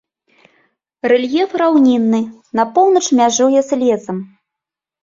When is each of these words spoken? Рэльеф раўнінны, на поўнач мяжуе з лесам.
Рэльеф 1.13 1.53
раўнінны, 1.63 2.23
на 2.61 2.67
поўнач 2.79 3.05
мяжуе 3.21 3.59
з 3.71 3.85
лесам. 3.85 4.17